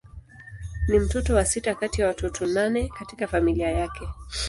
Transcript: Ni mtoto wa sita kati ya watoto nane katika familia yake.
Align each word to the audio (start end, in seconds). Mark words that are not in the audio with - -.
Ni 0.89 0.99
mtoto 0.99 1.35
wa 1.35 1.45
sita 1.45 1.75
kati 1.75 2.01
ya 2.01 2.07
watoto 2.07 2.45
nane 2.47 2.87
katika 2.99 3.27
familia 3.27 3.71
yake. 3.71 4.07